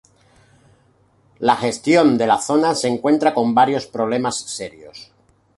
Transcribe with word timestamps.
La 1.37 1.55
gestión 1.57 2.17
de 2.17 2.25
la 2.25 2.39
zona 2.41 2.73
se 2.73 2.87
encuentra 2.87 3.35
con 3.35 3.53
varios 3.53 3.85
problemas 3.85 4.39
serios. 4.39 5.11